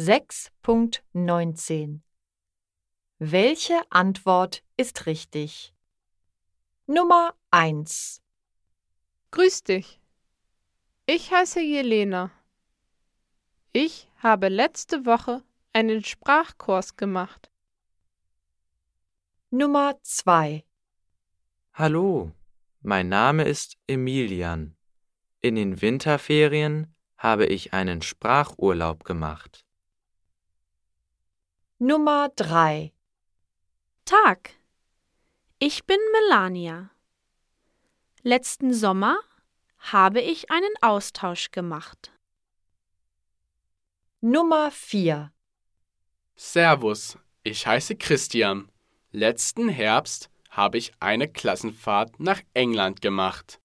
[0.00, 2.02] 6.19
[3.18, 5.74] Welche Antwort ist richtig?
[6.86, 8.22] Nummer 1
[9.32, 10.00] Grüß dich.
[11.06, 12.30] Ich heiße Jelena.
[13.72, 15.42] Ich habe letzte Woche
[15.72, 17.50] einen Sprachkurs gemacht.
[19.50, 20.64] Nummer 2
[21.72, 22.30] Hallo,
[22.82, 24.76] mein Name ist Emilian.
[25.40, 29.64] In den Winterferien habe ich einen Sprachurlaub gemacht.
[31.80, 32.92] Nummer 3
[34.04, 34.50] Tag.
[35.60, 36.90] Ich bin Melania.
[38.24, 39.20] Letzten Sommer
[39.78, 42.10] habe ich einen Austausch gemacht.
[44.20, 45.32] Nummer 4
[46.34, 48.72] Servus, ich heiße Christian.
[49.12, 53.60] Letzten Herbst habe ich eine Klassenfahrt nach England gemacht.